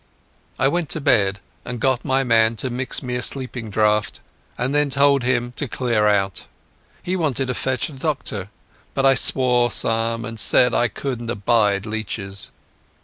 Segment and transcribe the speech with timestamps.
[0.57, 4.19] I went to bed and got my man to mix me a sleeping draught,
[4.57, 6.47] and then told him to clear out.
[7.03, 8.49] He wanted to fetch a doctor,
[8.95, 12.49] but I swore some and said I couldn't abide leeches.